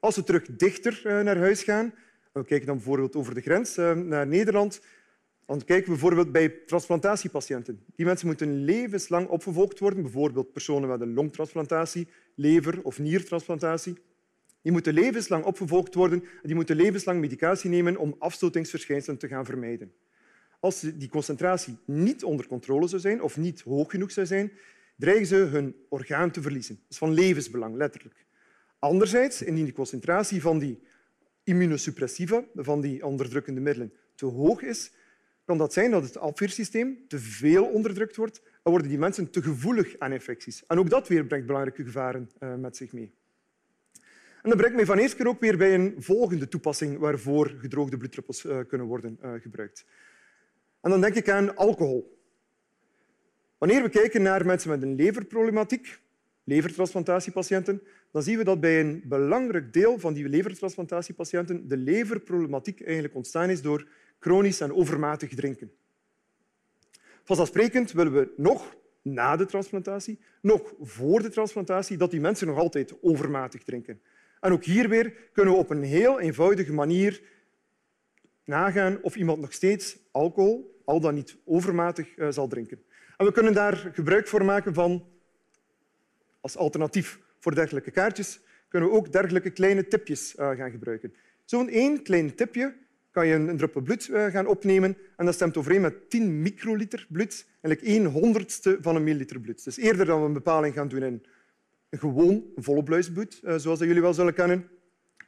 Als 0.00 0.16
we 0.16 0.24
terug 0.24 0.56
dichter 0.56 1.00
eh, 1.04 1.20
naar 1.20 1.38
huis 1.38 1.62
gaan, 1.62 1.94
we 2.32 2.44
kijken 2.44 2.66
dan 2.66 2.76
bijvoorbeeld 2.76 3.16
over 3.16 3.34
de 3.34 3.40
grens 3.40 3.76
eh, 3.76 3.92
naar 3.92 4.26
Nederland, 4.26 4.80
dan 5.46 5.64
kijken 5.64 5.84
we 5.84 5.90
bijvoorbeeld 5.90 6.32
bij 6.32 6.48
transplantatiepatiënten. 6.48 7.84
Die 7.96 8.06
mensen 8.06 8.26
moeten 8.26 8.64
levenslang 8.64 9.28
opgevolgd 9.28 9.78
worden, 9.78 10.02
bijvoorbeeld 10.02 10.52
personen 10.52 10.88
met 10.88 11.00
een 11.00 11.14
longtransplantatie, 11.14 12.08
lever- 12.34 12.82
of 12.82 12.98
niertransplantatie. 12.98 13.98
Die 14.66 14.74
moeten 14.74 14.94
levenslang 14.94 15.44
opgevolgd 15.44 15.94
worden 15.94 16.22
en 16.22 16.42
die 16.42 16.54
moeten 16.54 16.76
levenslang 16.76 17.20
medicatie 17.20 17.70
nemen 17.70 17.96
om 17.96 18.16
afstotingsverschijnselen 18.18 19.18
te 19.18 19.28
gaan 19.28 19.44
vermijden. 19.44 19.92
Als 20.60 20.80
die 20.80 21.08
concentratie 21.08 21.76
niet 21.84 22.24
onder 22.24 22.46
controle 22.46 22.88
zou 22.88 23.00
zijn 23.00 23.22
of 23.22 23.36
niet 23.36 23.60
hoog 23.60 23.90
genoeg 23.90 24.10
zou 24.12 24.26
zijn, 24.26 24.52
dreigen 24.96 25.26
ze 25.26 25.34
hun 25.34 25.76
orgaan 25.88 26.30
te 26.30 26.42
verliezen. 26.42 26.74
Dat 26.74 26.90
is 26.90 26.98
van 26.98 27.12
levensbelang, 27.12 27.76
letterlijk. 27.76 28.26
Anderzijds, 28.78 29.42
indien 29.42 29.64
de 29.64 29.72
concentratie 29.72 30.40
van 30.40 30.58
die 30.58 30.78
immunosuppressiva, 31.44 32.44
van 32.54 32.80
die 32.80 33.06
onderdrukkende 33.06 33.60
middelen, 33.60 33.92
te 34.14 34.26
hoog 34.26 34.62
is, 34.62 34.92
kan 35.44 35.58
dat 35.58 35.72
zijn 35.72 35.90
dat 35.90 36.02
het 36.02 36.18
afweersysteem 36.18 36.98
te 37.08 37.18
veel 37.18 37.64
onderdrukt 37.64 38.16
wordt 38.16 38.42
en 38.62 38.70
worden 38.70 38.88
die 38.88 38.98
mensen 38.98 39.30
te 39.30 39.42
gevoelig 39.42 39.98
aan 39.98 40.12
infecties. 40.12 40.66
En 40.66 40.78
ook 40.78 40.90
dat 40.90 41.08
weer 41.08 41.26
brengt 41.26 41.46
belangrijke 41.46 41.84
gevaren 41.84 42.30
uh, 42.40 42.54
met 42.54 42.76
zich 42.76 42.92
mee. 42.92 43.12
En 44.46 44.52
dat 44.52 44.60
brengt 44.60 44.76
mij 44.76 44.86
van 44.86 44.98
eerst 44.98 45.16
keer 45.16 45.28
ook 45.28 45.40
weer 45.40 45.56
bij 45.56 45.74
een 45.74 45.94
volgende 45.98 46.48
toepassing 46.48 46.98
waarvoor 46.98 47.54
gedroogde 47.58 47.96
bloeddruppels 47.96 48.44
uh, 48.44 48.58
kunnen 48.68 48.86
worden 48.86 49.18
uh, 49.24 49.32
gebruikt. 49.40 49.84
En 50.80 50.90
dan 50.90 51.00
denk 51.00 51.14
ik 51.14 51.28
aan 51.28 51.56
alcohol. 51.56 52.18
Wanneer 53.58 53.82
we 53.82 53.88
kijken 53.88 54.22
naar 54.22 54.46
mensen 54.46 54.70
met 54.70 54.82
een 54.82 54.94
leverproblematiek, 54.94 56.00
levertransplantatiepatiënten, 56.44 57.82
dan 58.12 58.22
zien 58.22 58.38
we 58.38 58.44
dat 58.44 58.60
bij 58.60 58.80
een 58.80 59.02
belangrijk 59.04 59.72
deel 59.72 59.98
van 59.98 60.14
die 60.14 60.28
levertransplantatiepatiënten 60.28 61.68
de 61.68 61.76
leverproblematiek 61.76 62.82
eigenlijk 62.82 63.14
ontstaan 63.14 63.50
is 63.50 63.62
door 63.62 63.88
chronisch 64.18 64.60
en 64.60 64.74
overmatig 64.74 65.34
drinken. 65.34 65.72
Vanzelfsprekend 67.24 67.92
willen 67.92 68.12
we 68.12 68.32
nog 68.36 68.76
na 69.02 69.36
de 69.36 69.46
transplantatie, 69.46 70.18
nog 70.40 70.74
voor 70.80 71.22
de 71.22 71.28
transplantatie, 71.28 71.96
dat 71.96 72.10
die 72.10 72.20
mensen 72.20 72.46
nog 72.46 72.58
altijd 72.58 72.94
overmatig 73.02 73.62
drinken. 73.62 74.00
En 74.40 74.52
ook 74.52 74.64
hier 74.64 74.88
weer 74.88 75.12
kunnen 75.32 75.54
we 75.54 75.58
op 75.58 75.70
een 75.70 75.82
heel 75.82 76.20
eenvoudige 76.20 76.72
manier 76.72 77.22
nagaan 78.44 78.98
of 79.02 79.16
iemand 79.16 79.40
nog 79.40 79.52
steeds 79.52 79.98
alcohol, 80.10 80.80
al 80.84 81.00
dan 81.00 81.14
niet 81.14 81.36
overmatig, 81.44 82.16
uh, 82.16 82.28
zal 82.30 82.48
drinken. 82.48 82.82
En 83.16 83.26
we 83.26 83.32
kunnen 83.32 83.52
daar 83.52 83.90
gebruik 83.92 84.28
voor 84.28 84.44
maken 84.44 84.74
van, 84.74 85.06
als 86.40 86.56
alternatief 86.56 87.18
voor 87.38 87.54
dergelijke 87.54 87.90
kaartjes, 87.90 88.40
kunnen 88.68 88.88
we 88.88 88.94
ook 88.94 89.12
dergelijke 89.12 89.50
kleine 89.50 89.88
tipjes 89.88 90.34
uh, 90.34 90.50
gaan 90.50 90.70
gebruiken. 90.70 91.14
Zo'n 91.44 91.68
één 91.68 92.02
klein 92.02 92.34
tipje 92.34 92.74
kan 93.10 93.26
je 93.26 93.34
een 93.34 93.56
druppel 93.56 93.80
bloed 93.80 94.08
eh, 94.08 94.26
gaan 94.26 94.46
opnemen 94.46 94.96
en 95.16 95.24
dat 95.24 95.34
stemt 95.34 95.56
overeen 95.56 95.80
met 95.80 96.10
10 96.10 96.42
microliter 96.42 97.06
bloed, 97.08 97.46
eigenlijk 97.60 97.94
1 97.94 98.04
honderdste 98.04 98.78
van 98.80 98.96
een 98.96 99.04
milliliter 99.04 99.40
bloed. 99.40 99.64
Dus 99.64 99.76
eerder 99.76 100.06
dan 100.06 100.20
we 100.20 100.26
een 100.26 100.32
bepaling 100.32 100.74
gaan 100.74 100.88
doen 100.88 101.02
in 101.02 101.26
gewoon 101.90 102.44
volle 102.56 102.82
bloed, 102.82 103.40
zoals 103.42 103.78
dat 103.78 103.78
jullie 103.78 104.02
wel 104.02 104.14
zullen 104.14 104.34
kennen, 104.34 104.68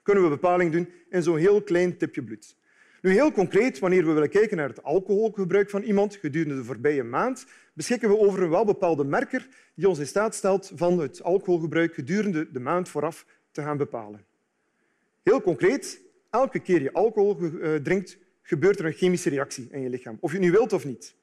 kunnen 0.02 0.22
we 0.22 0.28
bepaling 0.28 0.72
doen 0.72 0.88
in 1.10 1.22
zo'n 1.22 1.36
heel 1.36 1.62
klein 1.62 1.96
tipje 1.96 2.22
bloed. 2.22 2.56
Nu, 3.02 3.10
heel 3.10 3.32
concreet, 3.32 3.78
wanneer 3.78 4.06
we 4.06 4.12
willen 4.12 4.30
kijken 4.30 4.56
naar 4.56 4.68
het 4.68 4.82
alcoholgebruik 4.82 5.70
van 5.70 5.82
iemand 5.82 6.16
gedurende 6.16 6.54
de 6.54 6.64
voorbije 6.64 7.02
maand, 7.02 7.46
beschikken 7.72 8.08
we 8.08 8.18
over 8.18 8.42
een 8.42 8.50
welbepaalde 8.50 9.04
merker 9.04 9.48
die 9.74 9.88
ons 9.88 9.98
in 9.98 10.06
staat 10.06 10.34
stelt 10.34 10.72
van 10.74 10.98
het 10.98 11.22
alcoholgebruik 11.22 11.94
gedurende 11.94 12.50
de 12.50 12.60
maand 12.60 12.88
vooraf 12.88 13.26
te 13.50 13.62
gaan 13.62 13.76
bepalen. 13.76 14.24
Heel 15.22 15.42
concreet, 15.42 16.00
elke 16.30 16.58
keer 16.58 16.82
je 16.82 16.92
alcohol 16.92 17.38
eh, 17.38 17.74
drinkt, 17.74 18.18
gebeurt 18.42 18.78
er 18.78 18.86
een 18.86 18.92
chemische 18.92 19.30
reactie 19.30 19.68
in 19.70 19.80
je 19.80 19.88
lichaam, 19.88 20.16
of 20.20 20.32
je 20.32 20.38
nu 20.38 20.50
wilt 20.50 20.72
of 20.72 20.84
niet. 20.84 21.14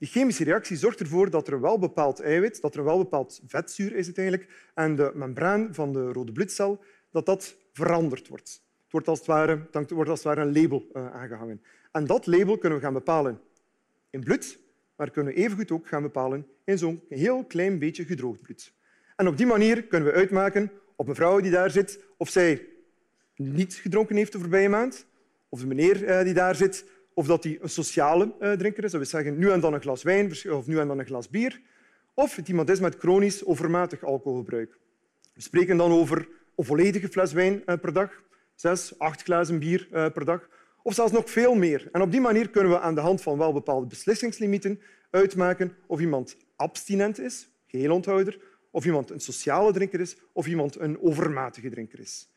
Die 0.00 0.08
chemische 0.08 0.44
reactie 0.44 0.76
zorgt 0.76 1.00
ervoor 1.00 1.30
dat 1.30 1.46
er 1.46 1.52
een 1.52 1.60
welbepaald 1.60 2.20
eiwit, 2.20 2.60
dat 2.60 2.72
er 2.72 2.78
een 2.78 2.86
welbepaald 2.86 3.40
vetzuur 3.46 3.94
is 3.94 4.06
het 4.06 4.18
eigenlijk, 4.18 4.70
en 4.74 4.96
de 4.96 5.10
membraan 5.14 5.74
van 5.74 5.92
de 5.92 6.12
rode 6.12 6.32
bloedcel, 6.32 6.80
dat 7.10 7.26
dat 7.26 7.56
veranderd 7.72 8.28
wordt. 8.28 8.62
Het 8.82 8.92
wordt 8.92 9.08
als 9.08 9.18
het 9.18 9.26
ware, 9.26 9.68
wordt 9.88 10.10
als 10.10 10.24
het 10.24 10.28
ware 10.34 10.40
een 10.40 10.60
label 10.62 10.86
uh, 10.92 11.12
aangehangen. 11.12 11.62
En 11.92 12.06
dat 12.06 12.26
label 12.26 12.58
kunnen 12.58 12.78
we 12.78 12.84
gaan 12.84 12.92
bepalen 12.92 13.40
in 14.10 14.24
bloed, 14.24 14.58
maar 14.96 15.10
kunnen 15.10 15.34
we 15.34 15.40
evengoed 15.40 15.70
ook 15.70 15.88
gaan 15.88 16.02
bepalen 16.02 16.46
in 16.64 16.78
zo'n 16.78 17.02
heel 17.08 17.44
klein 17.44 17.78
beetje 17.78 18.04
gedroogd 18.04 18.42
bloed. 18.42 18.72
En 19.16 19.28
op 19.28 19.36
die 19.36 19.46
manier 19.46 19.82
kunnen 19.82 20.12
we 20.12 20.14
uitmaken 20.14 20.70
op 20.96 21.08
een 21.08 21.14
vrouw 21.14 21.40
die 21.40 21.50
daar 21.50 21.70
zit 21.70 22.04
of 22.16 22.28
zij 22.28 22.66
niet 23.36 23.74
gedronken 23.74 24.16
heeft 24.16 24.32
de 24.32 24.38
voorbije 24.38 24.68
maand, 24.68 25.06
of 25.48 25.60
de 25.60 25.66
meneer 25.66 26.04
eh, 26.04 26.24
die 26.24 26.34
daar 26.34 26.54
zit, 26.54 26.84
of 27.20 27.26
dat 27.26 27.44
hij 27.44 27.58
een 27.60 27.68
sociale 27.68 28.32
eh, 28.38 28.52
drinker 28.52 28.84
is. 28.84 28.90
Dat 28.90 29.00
wil 29.00 29.10
zeggen 29.10 29.38
nu 29.38 29.50
en 29.50 29.60
dan 29.60 29.74
een 29.74 29.80
glas 29.80 30.02
wijn 30.02 30.32
of 30.50 30.66
nu 30.66 30.78
en 30.78 30.88
dan 30.88 30.98
een 30.98 31.06
glas 31.06 31.28
bier. 31.28 31.60
Of 32.14 32.36
het 32.36 32.48
iemand 32.48 32.70
is 32.70 32.80
met 32.80 32.96
chronisch 32.98 33.44
overmatig 33.44 34.04
alcoholgebruik. 34.04 34.78
We 35.34 35.42
spreken 35.42 35.76
dan 35.76 35.90
over 35.90 36.28
een 36.56 36.64
volledige 36.64 37.08
fles 37.08 37.32
wijn 37.32 37.62
eh, 37.66 37.78
per 37.78 37.92
dag, 37.92 38.22
zes, 38.54 38.98
acht 38.98 39.22
glazen 39.22 39.58
bier 39.58 39.86
per 39.90 40.24
dag, 40.24 40.48
of 40.82 40.94
zelfs 40.94 41.12
nog 41.12 41.30
veel 41.30 41.54
meer. 41.54 41.88
En 41.92 42.00
op 42.00 42.10
die 42.10 42.20
manier 42.20 42.50
kunnen 42.50 42.72
we 42.72 42.80
aan 42.80 42.94
de 42.94 43.00
hand 43.00 43.22
van 43.22 43.38
wel 43.38 43.52
bepaalde 43.52 43.86
beslissingslimieten 43.86 44.80
uitmaken 45.10 45.76
of 45.86 46.00
iemand 46.00 46.36
abstinent 46.56 47.18
is, 47.18 47.48
geheel 47.66 47.92
onthouder, 47.92 48.40
of 48.70 48.84
iemand 48.84 49.10
een 49.10 49.20
sociale 49.20 49.72
drinker 49.72 50.00
is 50.00 50.16
of 50.32 50.46
iemand 50.46 50.78
een 50.78 51.00
overmatige 51.00 51.70
drinker 51.70 52.00
is 52.00 52.28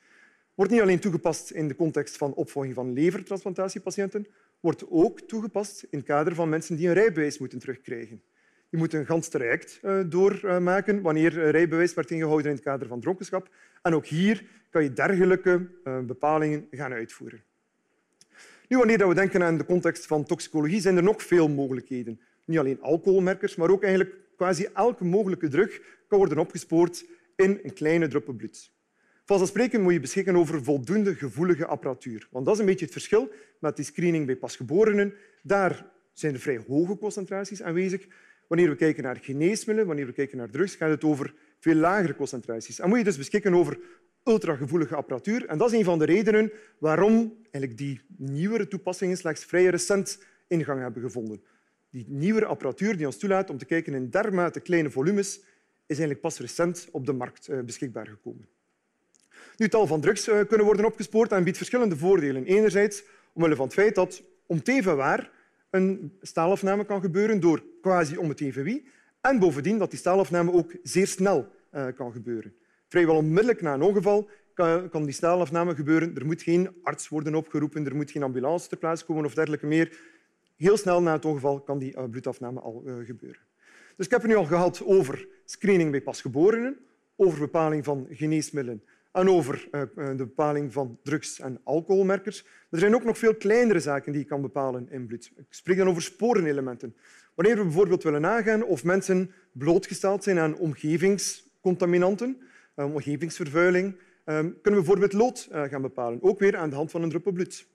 wordt 0.56 0.72
niet 0.72 0.82
alleen 0.82 1.00
toegepast 1.00 1.52
in 1.52 1.68
de 1.68 1.76
context 1.76 2.18
van 2.18 2.34
opvolging 2.34 2.74
van 2.74 2.94
levertransplantatiepatiënten, 2.94 4.28
wordt 4.64 4.86
ook 4.90 5.22
toegepast 5.22 5.84
in 5.90 5.98
het 5.98 6.08
kader 6.08 6.36
van 6.36 6.50
mensen 6.50 6.76
die 6.76 6.88
een 6.88 6.94
rijbewijs 6.94 7.38
moeten 7.38 7.60
terugkrijgen. 7.60 8.22
Die 8.70 8.80
moeten 8.80 9.00
een 9.00 9.06
gans 9.06 9.28
traject 9.28 9.80
eh, 9.82 10.00
doormaken 10.06 11.02
wanneer 11.02 11.52
rijbewijs 11.52 11.94
werd 11.94 12.12
ingehouden 12.12 12.46
in 12.46 12.56
het 12.56 12.64
kader 12.64 12.88
van 12.88 13.00
dronkenschap. 13.00 13.50
En 13.82 13.94
ook 13.94 14.06
hier 14.06 14.46
kan 14.70 14.84
je 14.84 14.94
dergelijke 14.94 15.70
eh, 15.84 16.00
bepalingen 16.00 16.68
gaan 16.72 16.94
uitvoeren. 16.94 17.44
Nu, 18.68 18.78
wanneer 18.78 19.08
we 19.08 19.14
denken 19.14 19.44
aan 19.44 19.58
de 19.58 19.66
context 19.66 20.06
van 20.06 20.24
toxicologie, 20.24 20.82
zijn 20.82 20.98
er 20.98 21.04
nog 21.04 21.24
veel 21.24 21.50
mogelijkheden. 21.50 22.20
Niet 22.46 22.60
alleen 22.60 22.82
alcoholmerkers, 22.82 23.56
maar 23.56 23.70
ook 23.70 23.84
eigenlijk 23.84 24.16
quasi 24.36 24.68
elke 24.74 25.06
mogelijke 25.06 25.48
drug 25.48 25.82
kan 26.08 26.18
worden 26.18 26.38
opgespoord 26.38 27.06
in 27.36 27.60
een 27.64 27.74
kleine 27.74 28.08
druppel 28.08 28.34
bloed. 28.34 28.73
Vanzelfsprekend 29.26 29.84
moet 29.84 29.94
je 29.94 30.00
beschikken 30.00 30.36
over 30.36 30.64
voldoende 30.64 31.16
gevoelige 31.16 31.66
apparatuur. 31.66 32.28
Want 32.32 32.46
dat 32.46 32.54
is 32.54 32.60
een 32.60 32.66
beetje 32.66 32.86
het 32.86 32.94
verschil 32.94 33.32
met 33.60 33.76
die 33.76 33.86
screening 33.86 34.26
bij 34.26 34.36
pasgeborenen. 34.36 35.14
Daar 35.42 35.86
zijn 36.14 36.34
er 36.34 36.40
vrij 36.40 36.64
hoge 36.68 36.98
concentraties 36.98 37.62
aanwezig. 37.62 38.08
Wanneer 38.48 38.70
we 38.70 38.76
kijken 38.76 39.04
naar 39.04 39.18
geneesmiddelen, 39.22 39.88
wanneer 39.88 40.06
we 40.06 40.14
kijken 40.14 40.38
naar 40.38 40.50
drugs, 40.50 40.76
gaat 40.76 40.90
het 40.90 41.04
over 41.04 41.34
veel 41.60 41.76
lagere 41.76 42.16
concentraties. 42.16 42.80
En 42.80 42.90
moet 42.90 42.98
je 42.98 43.04
dus 43.04 43.18
beschikken 43.18 43.54
over 43.54 43.80
ultragevoelige 44.24 44.96
apparatuur. 44.96 45.46
En 45.46 45.58
dat 45.58 45.72
is 45.72 45.78
een 45.78 45.86
van 45.86 46.00
de 46.00 46.06
redenen 46.06 46.52
waarom 46.80 47.38
eigenlijk 47.42 47.78
die 47.78 48.02
nieuwere 48.18 48.68
toepassingen 48.68 49.18
slechts 49.18 49.46
vrij 49.46 49.66
recent 49.66 50.24
ingang 50.48 50.82
hebben 50.82 51.02
gevonden. 51.02 51.44
Die 51.90 52.06
nieuwere 52.08 52.46
apparatuur 52.46 52.98
die 52.98 53.06
ons 53.06 53.18
toelaat 53.18 53.50
om 53.50 53.58
te 53.58 53.66
kijken 53.66 53.94
in 53.94 54.10
dermate 54.10 54.60
kleine 54.60 54.90
volumes, 54.90 55.36
is 55.86 56.00
eigenlijk 56.00 56.22
pas 56.22 56.40
recent 56.40 56.88
op 56.92 57.06
de 57.06 57.14
markt 57.14 57.48
eh, 57.48 57.60
beschikbaar 57.60 58.08
gekomen. 58.08 58.48
Nu, 59.58 59.68
tal 59.68 59.88
van 59.88 60.02
drugs 60.02 60.28
eh, 60.28 60.40
kunnen 60.48 60.66
worden 60.66 60.86
opgespoord 60.86 61.32
en 61.32 61.44
biedt 61.44 61.58
verschillende 61.58 61.98
voordelen. 61.98 62.44
Enerzijds 62.44 63.04
omwille 63.34 63.56
van 63.56 63.66
het 63.66 63.74
feit 63.74 63.96
dat 63.96 64.24
om 64.46 64.58
het 64.58 64.68
even 64.68 64.98
waar 64.98 65.32
een 65.70 66.18
staalafname 66.22 66.86
kan 66.86 67.02
gebeuren 67.02 67.40
door 67.40 67.64
quasi 67.82 68.18
om 68.18 68.30
het 68.30 68.42
even 68.42 68.64
wie. 68.64 68.88
En 69.22 69.40
bovendien 69.40 69.78
dat 69.78 69.90
die 69.90 70.00
staalafname 70.00 70.52
ook 70.52 70.76
zeer 70.84 71.08
snel 71.08 71.48
uh, 71.74 71.86
kan 71.96 72.12
gebeuren. 72.12 72.54
Vrijwel 72.88 73.16
onmiddellijk 73.16 73.62
na 73.62 73.74
een 73.74 73.82
ongeval 73.82 74.30
kan, 74.90 75.04
die 75.04 75.12
staalafname 75.12 75.76
gebeuren. 75.76 76.16
Er 76.16 76.26
moet 76.26 76.42
geen 76.42 76.70
arts 76.84 77.08
worden 77.08 77.36
opgeroepen, 77.36 77.86
er 77.86 77.96
moet 77.96 78.12
geen 78.12 78.24
ambulance 78.24 78.68
ter 78.68 78.78
plaatse 78.78 79.06
komen 79.06 79.26
of 79.26 79.34
dergelijke 79.34 79.66
meer. 79.66 80.00
Heel 80.58 80.78
snel 80.78 81.02
na 81.02 81.14
het 81.14 81.26
ongeval 81.26 81.62
kan 81.62 81.80
die 81.80 81.98
uh, 81.98 82.04
bloedafname 82.10 82.60
al 82.60 82.84
gebeuren. 83.06 83.42
Dus 83.96 84.06
ik 84.06 84.12
heb 84.12 84.22
het 84.22 84.32
nu 84.32 84.38
al 84.38 84.46
gehad 84.46 84.84
over 84.86 85.28
screening 85.46 85.92
bij 85.92 86.02
pasgeborenen, 86.02 86.78
over 87.16 87.40
bepaling 87.40 87.84
van 87.84 88.08
geneesmiddelen 88.10 88.84
en 89.14 89.30
over 89.30 89.68
uh, 89.72 89.82
de 89.96 90.16
bepaling 90.16 90.74
van 90.74 91.00
drugs- 91.04 91.40
en 91.40 91.60
alcoholmerkers. 91.64 92.46
Er 92.70 92.80
zijn 92.80 92.96
ook 92.96 93.04
nog 93.04 93.18
veel 93.18 93.36
kleinere 93.36 93.80
zaken 93.80 94.12
die 94.12 94.22
je 94.22 94.28
kan 94.28 94.42
bepalen 94.42 94.88
in 94.90 95.06
bloed. 95.06 95.32
Ik 95.38 95.46
spreek 95.50 95.78
dan 95.78 95.88
over 95.88 96.02
sporenelementen. 96.02 96.96
Wanneer 97.36 97.56
we 97.58 97.64
bijvoorbeeld 97.64 98.04
willen 98.04 98.22
nagaan 98.22 98.64
of 98.64 98.84
mensen 98.84 99.32
blootgesteld 99.52 100.24
zijn 100.24 100.40
aan 100.40 100.58
omgevingscontaminanten, 100.58 102.38
omgevingsvervuiling, 102.76 103.96
kunnen 104.26 104.52
we 104.62 104.72
bijvoorbeeld 104.72 105.14
lood 105.14 105.48
gaan 105.52 105.82
bepalen, 105.82 106.22
ook 106.22 106.40
weer 106.40 106.58
aan 106.58 106.70
de 106.70 106.76
hand 106.76 106.92
van 106.92 107.02
een 107.04 107.10
druppel 107.10 107.32
bloed. 107.32 107.68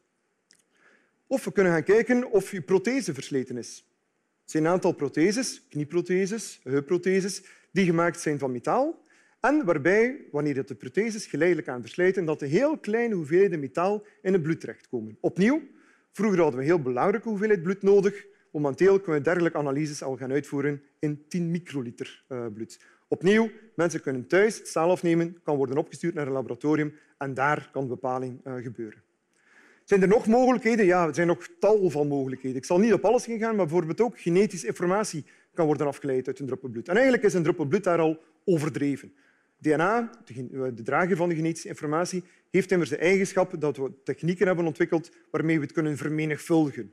Of 1.26 1.45
we 1.45 1.52
kunnen 1.52 1.73
gaan 1.73 1.85
kijken 1.85 2.30
of 2.30 2.50
je 2.50 2.61
prothese 2.61 3.14
versleten 3.14 3.57
is. 3.57 3.85
Er 4.45 4.50
zijn 4.50 4.64
een 4.64 4.71
aantal 4.71 4.92
protheses, 4.92 5.62
knieprotheses, 5.68 6.61
heupprotheses, 6.62 7.42
die 7.73 7.85
gemaakt 7.85 8.21
zijn 8.21 8.38
van 8.38 8.52
metaal 8.52 9.07
en 9.40 9.64
waarbij, 9.64 10.25
wanneer 10.30 10.66
de 10.66 10.75
protheses 10.75 11.26
geleidelijk 11.26 11.68
aan 11.68 11.80
verslijten, 11.80 12.25
dat 12.25 12.42
er 12.42 12.49
heel 12.49 12.78
kleine 12.78 13.14
hoeveelheden 13.14 13.61
metaal 13.61 14.04
in 14.23 14.33
het 14.33 14.42
bloed 14.42 14.61
terechtkomen. 14.61 15.16
Opnieuw, 15.21 15.62
vroeger 16.12 16.40
hadden 16.40 16.61
we 16.61 16.66
heel 16.66 16.83
belangrijke 16.83 17.28
hoeveelheid 17.28 17.62
bloed 17.62 17.83
nodig. 17.83 18.26
Momenteel 18.52 19.00
kunnen 19.00 19.21
we 19.21 19.26
dergelijke 19.26 19.59
analyses 19.59 20.02
al 20.02 20.16
gaan 20.16 20.33
uitvoeren 20.33 20.83
in 20.99 21.25
10 21.28 21.50
microliter 21.50 22.25
eh, 22.28 22.47
bloed. 22.54 22.80
Opnieuw, 23.09 23.50
mensen 23.75 24.00
kunnen 24.00 24.26
thuis 24.26 24.54
staal 24.54 24.90
afnemen, 24.90 25.40
kan 25.42 25.57
worden 25.57 25.76
opgestuurd 25.76 26.14
naar 26.14 26.26
een 26.26 26.33
laboratorium 26.33 26.95
en 27.18 27.35
daar 27.35 27.68
kan 27.73 27.83
de 27.83 27.88
bepaling 27.88 28.40
uh, 28.47 28.54
gebeuren. 28.54 29.02
Zijn 29.85 30.02
er 30.02 30.09
nog 30.09 30.26
mogelijkheden? 30.26 30.87
Ja, 30.87 31.07
er 31.07 31.14
zijn 31.14 31.26
nog 31.26 31.49
tal 31.59 31.90
van 31.90 32.09
mogelijkheden. 32.09 32.57
Ik 32.57 32.64
zal 32.64 32.78
niet 32.78 32.92
op 32.92 33.04
alles 33.04 33.28
ingaan, 33.28 33.57
maar 33.57 33.66
bijvoorbeeld 33.66 34.00
ook 34.00 34.21
genetische 34.21 34.66
informatie 34.66 35.25
kan 35.54 35.66
worden 35.66 35.87
afgeleid 35.87 36.26
uit 36.26 36.38
een 36.38 36.47
druppel 36.47 36.68
bloed. 36.68 36.88
En 36.88 36.95
eigenlijk 36.95 37.25
is 37.25 37.35
een 37.35 37.42
druppel 37.42 37.64
bloed 37.64 37.85
daar 37.85 37.99
al 37.99 38.23
overdreven. 38.45 39.12
DNA, 39.59 40.11
de 40.75 40.83
drager 40.83 41.17
van 41.17 41.29
de 41.29 41.35
genetische 41.35 41.69
informatie, 41.69 42.25
heeft 42.50 42.71
immers 42.71 42.91
de 42.91 42.97
eigenschap 42.97 43.61
dat 43.61 43.77
we 43.77 43.93
technieken 44.05 44.47
hebben 44.47 44.67
ontwikkeld 44.67 45.11
waarmee 45.31 45.57
we 45.57 45.65
het 45.65 45.73
kunnen 45.73 45.97
vermenigvuldigen. 45.97 46.93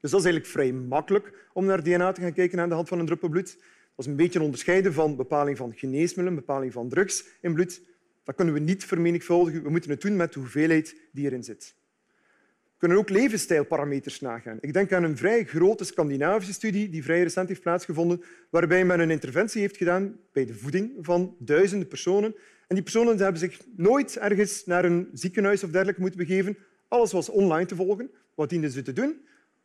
Dus 0.00 0.10
dat 0.10 0.20
is 0.20 0.26
eigenlijk 0.26 0.46
vrij 0.46 0.72
makkelijk 0.72 1.48
om 1.52 1.64
naar 1.64 1.82
DNA 1.82 2.12
te 2.12 2.20
gaan 2.20 2.32
kijken 2.32 2.60
aan 2.60 2.68
de 2.68 2.74
hand 2.74 2.88
van 2.88 2.98
een 2.98 3.06
druppel 3.06 3.28
bloed. 3.28 3.56
Dat 3.96 4.06
is 4.06 4.06
een 4.06 4.16
beetje 4.16 4.42
onderscheiden 4.42 4.92
van 4.92 5.16
bepaling 5.16 5.56
van 5.56 5.72
geneesmiddelen, 5.76 6.34
bepaling 6.34 6.72
van 6.72 6.88
drugs 6.88 7.24
in 7.40 7.54
bloed. 7.54 7.82
Dat 8.24 8.34
kunnen 8.34 8.54
we 8.54 8.60
niet 8.60 8.84
vermenigvuldigen. 8.84 9.62
We 9.62 9.70
moeten 9.70 9.90
het 9.90 10.00
doen 10.00 10.16
met 10.16 10.32
de 10.32 10.38
hoeveelheid 10.38 10.96
die 11.12 11.24
erin 11.24 11.44
zit. 11.44 11.74
Kunnen 12.80 12.98
ook 12.98 13.08
levensstijlparameters 13.08 14.20
nagaan. 14.20 14.58
Ik 14.60 14.72
denk 14.72 14.92
aan 14.92 15.02
een 15.04 15.16
vrij 15.16 15.44
grote 15.44 15.84
Scandinavische 15.84 16.52
studie 16.52 16.88
die 16.88 17.02
vrij 17.02 17.22
recent 17.22 17.48
heeft 17.48 17.60
plaatsgevonden, 17.60 18.22
waarbij 18.50 18.84
men 18.84 19.00
een 19.00 19.10
interventie 19.10 19.60
heeft 19.60 19.76
gedaan 19.76 20.16
bij 20.32 20.44
de 20.44 20.54
voeding 20.54 20.92
van 21.00 21.36
duizenden 21.38 21.88
personen. 21.88 22.34
En 22.68 22.74
die 22.74 22.82
personen 22.82 23.18
hebben 23.18 23.40
zich 23.40 23.60
nooit 23.76 24.16
ergens 24.16 24.66
naar 24.66 24.84
een 24.84 25.08
ziekenhuis 25.12 25.64
of 25.64 25.70
dergelijke 25.70 26.00
moeten 26.00 26.18
begeven. 26.18 26.56
Alles 26.88 27.12
was 27.12 27.28
online 27.28 27.66
te 27.66 27.74
volgen. 27.74 28.10
Wat 28.34 28.48
dienden 28.48 28.70
ze 28.70 28.82
te 28.82 28.92
doen? 28.92 29.20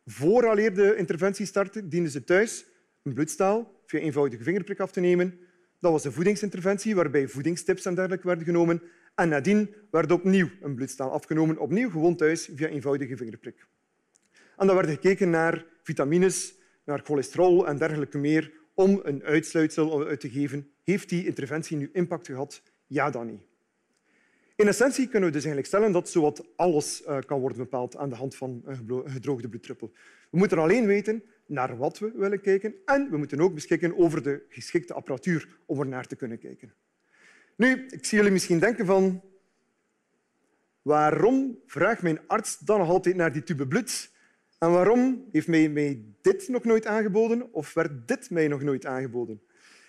Vooraleer 0.06 0.74
de 0.74 0.96
interventie 0.96 1.46
startte, 1.46 1.88
dienden 1.88 2.12
ze 2.12 2.24
thuis 2.24 2.64
een 3.02 3.14
bloedstaal 3.14 3.82
via 3.86 4.00
eenvoudige 4.00 4.42
vingerprik 4.42 4.80
af 4.80 4.90
te 4.90 5.00
nemen. 5.00 5.38
Dat 5.80 5.92
was 5.92 6.04
een 6.04 6.12
voedingsinterventie 6.12 6.94
waarbij 6.94 7.28
voedingstips 7.28 7.84
en 7.84 7.94
dergelijke 7.94 8.26
werden 8.26 8.44
genomen. 8.44 8.82
En 9.16 9.28
nadien 9.28 9.74
werd 9.90 10.12
opnieuw 10.12 10.48
een 10.60 10.74
bloedstaal 10.74 11.10
afgenomen, 11.10 11.58
opnieuw 11.58 11.90
gewoon 11.90 12.16
thuis 12.16 12.48
via 12.54 12.68
eenvoudige 12.68 13.16
vingerprik. 13.16 13.66
En 14.56 14.66
dan 14.66 14.76
werd 14.76 14.88
gekeken 14.88 15.30
naar 15.30 15.64
vitamines, 15.82 16.54
naar 16.84 17.00
cholesterol 17.04 17.66
en 17.66 17.78
dergelijke 17.78 18.18
meer 18.18 18.52
om 18.74 19.00
een 19.02 19.22
uitsluitsel 19.22 20.06
uit 20.06 20.20
te 20.20 20.30
geven. 20.30 20.70
Heeft 20.82 21.08
die 21.08 21.26
interventie 21.26 21.76
nu 21.76 21.90
impact 21.92 22.26
gehad? 22.26 22.62
Ja, 22.86 23.10
dan 23.10 23.26
niet. 23.26 23.40
In 24.56 24.66
essentie 24.66 25.08
kunnen 25.08 25.28
we 25.28 25.34
dus 25.34 25.44
eigenlijk 25.44 25.66
stellen 25.66 25.92
dat 25.92 26.08
zowat 26.08 26.46
alles 26.56 27.04
eh, 27.04 27.18
kan 27.18 27.40
worden 27.40 27.58
bepaald 27.58 27.96
aan 27.96 28.08
de 28.08 28.14
hand 28.14 28.36
van 28.36 28.62
een 28.64 29.02
gedroogde 29.10 29.48
bloeddruppel. 29.48 29.92
We 30.30 30.38
moeten 30.38 30.58
alleen 30.58 30.86
weten 30.86 31.22
naar 31.46 31.76
wat 31.76 31.98
we 31.98 32.12
willen 32.14 32.40
kijken 32.40 32.74
en 32.84 33.10
we 33.10 33.16
moeten 33.16 33.40
ook 33.40 33.54
beschikken 33.54 33.96
over 33.96 34.22
de 34.22 34.42
geschikte 34.48 34.94
apparatuur 34.94 35.58
om 35.66 35.80
er 35.80 35.86
naar 35.86 36.06
te 36.06 36.16
kunnen 36.16 36.38
kijken. 36.38 36.72
Nu, 37.56 37.86
ik 37.88 38.04
zie 38.04 38.18
jullie 38.18 38.32
misschien 38.32 38.58
denken 38.58 38.86
van 38.86 39.22
waarom 40.82 41.58
vraagt 41.66 42.02
mijn 42.02 42.20
arts 42.26 42.58
dan 42.58 42.78
nog 42.78 42.88
altijd 42.88 43.16
naar 43.16 43.32
die 43.32 43.42
tube 43.42 43.66
bloed? 43.66 44.10
En 44.58 44.70
waarom 44.70 45.28
heeft 45.32 45.48
mij, 45.48 45.68
mij 45.68 46.04
dit 46.20 46.48
nog 46.48 46.64
nooit 46.64 46.86
aangeboden 46.86 47.52
of 47.52 47.74
werd 47.74 48.08
dit 48.08 48.30
mij 48.30 48.48
nog 48.48 48.62
nooit 48.62 48.86
aangeboden? 48.86 49.42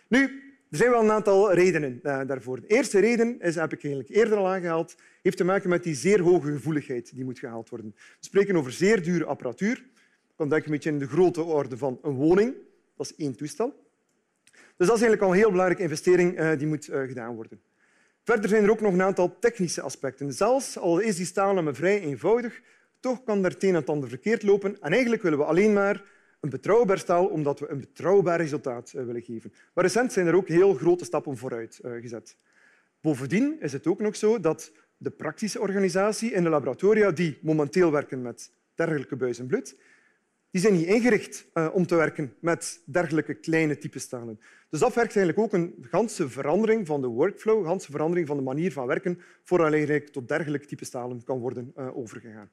Nu, 0.07 0.23
er 0.69 0.77
zijn 0.77 0.89
wel 0.89 1.03
een 1.03 1.11
aantal 1.11 1.53
redenen 1.53 1.99
uh, 2.03 2.21
daarvoor. 2.27 2.61
De 2.61 2.67
eerste 2.67 2.99
reden 2.99 3.39
is, 3.39 3.55
heb 3.55 3.73
ik 3.73 3.83
eigenlijk 3.83 4.15
eerder 4.15 4.37
al 4.37 4.47
aangehaald, 4.47 4.95
heeft 5.21 5.37
te 5.37 5.43
maken 5.43 5.69
met 5.69 5.83
die 5.83 5.95
zeer 5.95 6.21
hoge 6.21 6.51
gevoeligheid 6.51 7.15
die 7.15 7.23
moet 7.23 7.39
gehaald 7.39 7.69
worden. 7.69 7.93
We 7.95 8.25
spreken 8.25 8.55
over 8.55 8.71
zeer 8.71 9.03
dure 9.03 9.25
apparatuur. 9.25 9.75
Je 10.27 10.33
kan 10.35 10.49
denken 10.49 10.67
een 10.67 10.73
beetje 10.73 10.89
in 10.89 10.99
de 10.99 11.07
grote 11.07 11.43
orde 11.43 11.77
van 11.77 11.99
een 12.01 12.15
woning. 12.15 12.55
Dat 12.95 13.05
is 13.05 13.15
één 13.15 13.35
toestel. 13.35 13.86
Dus 14.77 14.87
dat 14.87 14.95
is 14.95 15.01
eigenlijk 15.01 15.21
al 15.21 15.29
een 15.29 15.41
heel 15.41 15.51
belangrijke 15.51 15.83
investering 15.83 16.39
uh, 16.39 16.57
die 16.57 16.67
moet 16.67 16.89
uh, 16.89 17.01
gedaan 17.01 17.35
worden. 17.35 17.61
Verder 18.23 18.49
zijn 18.49 18.63
er 18.63 18.69
ook 18.69 18.81
nog 18.81 18.93
een 18.93 19.01
aantal 19.01 19.39
technische 19.39 19.81
aspecten. 19.81 20.33
Zelfs 20.33 20.77
al 20.77 20.99
is 20.99 21.15
die 21.15 21.25
staalname 21.25 21.73
vrij 21.73 22.01
eenvoudig, 22.01 22.61
toch 22.99 23.23
kan 23.23 23.45
er 23.45 23.51
het 23.51 23.63
een 23.63 23.75
en 23.75 23.85
ander 23.85 24.09
verkeerd 24.09 24.43
lopen. 24.43 24.81
En 24.81 24.91
eigenlijk 24.91 25.21
willen 25.21 25.37
we 25.37 25.43
alleen 25.43 25.73
maar 25.73 26.03
een 26.39 26.49
betrouwbaar 26.49 26.97
staal 26.97 27.25
omdat 27.25 27.59
we 27.59 27.69
een 27.69 27.79
betrouwbaar 27.79 28.37
resultaat 28.37 28.93
uh, 28.95 29.03
willen 29.03 29.21
geven. 29.21 29.53
Maar 29.73 29.83
recent 29.83 30.13
zijn 30.13 30.27
er 30.27 30.35
ook 30.35 30.47
heel 30.47 30.73
grote 30.73 31.05
stappen 31.05 31.37
vooruit 31.37 31.79
gezet. 31.83 32.35
Bovendien 33.01 33.57
is 33.59 33.73
het 33.73 33.87
ook 33.87 33.99
nog 33.99 34.15
zo 34.15 34.39
dat 34.39 34.71
de 34.97 35.09
praktische 35.09 35.59
organisatie 35.59 36.31
in 36.31 36.43
de 36.43 36.49
laboratoria 36.49 37.11
die 37.11 37.37
momenteel 37.41 37.91
werken 37.91 38.21
met 38.21 38.51
dergelijke 38.75 39.43
bloed, 39.47 39.75
die 40.57 40.65
zijn 40.65 40.77
niet 40.77 40.87
ingericht 40.87 41.47
uh, 41.53 41.69
om 41.73 41.87
te 41.87 41.95
werken 41.95 42.33
met 42.39 42.81
dergelijke 42.85 43.33
kleine 43.33 43.77
type 43.77 43.99
stalen. 43.99 44.39
Dus 44.69 44.79
dat 44.79 44.93
vergt 44.93 45.15
eigenlijk 45.15 45.37
ook 45.39 45.53
een 45.53 45.75
ganse 45.81 46.29
verandering 46.29 46.87
van 46.87 47.01
de 47.01 47.07
workflow, 47.07 47.59
een 47.59 47.65
ganse 47.65 47.91
verandering 47.91 48.27
van 48.27 48.37
de 48.37 48.43
manier 48.43 48.71
van 48.71 48.87
werken, 48.87 49.19
eigenlijk 49.45 50.07
tot 50.07 50.27
dergelijke 50.27 50.65
type 50.67 50.85
stalen 50.85 51.23
kan 51.23 51.39
worden 51.39 51.73
uh, 51.77 51.97
overgegaan. 51.97 52.49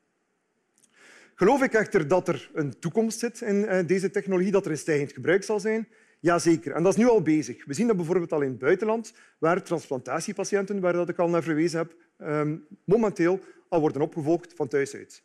Geloof 1.34 1.62
ik 1.62 1.72
echter 1.72 2.08
dat 2.08 2.28
er 2.28 2.50
een 2.54 2.78
toekomst 2.78 3.18
zit 3.18 3.40
in 3.40 3.56
uh, 3.56 3.86
deze 3.86 4.10
technologie, 4.10 4.52
dat 4.52 4.64
er 4.64 4.70
een 4.70 4.78
stijgend 4.78 5.12
gebruik 5.12 5.42
zal 5.42 5.60
zijn? 5.60 5.88
Jazeker. 6.20 6.72
En 6.72 6.82
dat 6.82 6.92
is 6.92 6.98
nu 6.98 7.08
al 7.08 7.22
bezig. 7.22 7.64
We 7.64 7.74
zien 7.74 7.86
dat 7.86 7.96
bijvoorbeeld 7.96 8.32
al 8.32 8.42
in 8.42 8.50
het 8.50 8.58
buitenland, 8.58 9.12
waar 9.38 9.62
transplantatiepatiënten, 9.62 10.80
waar 10.80 10.92
dat 10.92 11.08
ik 11.08 11.18
al 11.18 11.28
naar 11.28 11.42
verwezen 11.42 11.78
heb, 11.78 11.94
um, 12.18 12.66
momenteel 12.84 13.40
al 13.68 13.80
worden 13.80 14.02
opgevolgd 14.02 14.52
van 14.54 14.68
thuis 14.68 14.94
uit. 14.94 15.22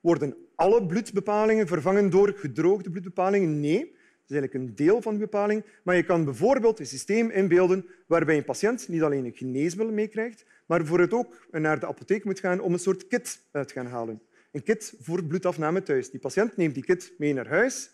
Worden 0.00 0.36
alle 0.54 0.86
bloedbepalingen 0.86 1.66
vervangen 1.66 2.10
door 2.10 2.32
gedroogde 2.36 2.90
bloedbepalingen? 2.90 3.60
Nee. 3.60 3.78
Dat 4.28 4.36
is 4.36 4.42
eigenlijk 4.42 4.54
een 4.54 4.84
deel 4.84 5.02
van 5.02 5.12
de 5.12 5.18
bepaling. 5.18 5.64
Maar 5.82 5.96
je 5.96 6.02
kan 6.02 6.24
bijvoorbeeld 6.24 6.78
een 6.78 6.86
systeem 6.86 7.30
inbeelden 7.30 7.86
waarbij 8.06 8.36
een 8.36 8.44
patiënt 8.44 8.88
niet 8.88 9.02
alleen 9.02 9.24
een 9.24 9.36
geneesmiddel 9.36 9.94
meekrijgt, 9.94 10.44
maar 10.66 10.86
voor 10.86 11.00
het 11.00 11.12
ook 11.12 11.46
naar 11.50 11.80
de 11.80 11.86
apotheek 11.86 12.24
moet 12.24 12.40
gaan 12.40 12.60
om 12.60 12.72
een 12.72 12.78
soort 12.78 13.06
kit 13.06 13.40
uit 13.50 13.68
te 13.68 13.74
gaan 13.74 13.86
halen. 13.86 14.22
Een 14.52 14.62
kit 14.62 14.94
voor 15.00 15.24
bloedafname 15.24 15.82
thuis. 15.82 16.10
Die 16.10 16.20
patiënt 16.20 16.56
neemt 16.56 16.74
die 16.74 16.84
kit 16.84 17.12
mee 17.18 17.34
naar 17.34 17.48
huis, 17.48 17.90